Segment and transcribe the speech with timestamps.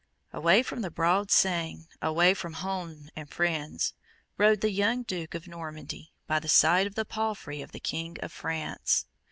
[0.33, 3.93] away from the broad Seine away from home and friends,
[4.35, 8.17] rode the young Duke of Normandy, by the side of the palfrey of the King
[8.23, 9.05] of France.